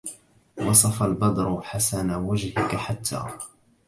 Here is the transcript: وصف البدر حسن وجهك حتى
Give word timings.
وصف 0.59 1.03
البدر 1.03 1.61
حسن 1.61 2.13
وجهك 2.15 2.75
حتى 2.75 3.25